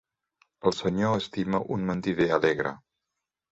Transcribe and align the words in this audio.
El 0.69 0.73
Senyor 0.77 1.13
estima 1.19 1.61
un 1.77 1.87
mentider 1.91 2.29
alegre. 2.41 2.75